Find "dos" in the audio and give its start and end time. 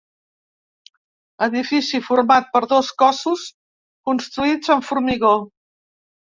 2.73-2.91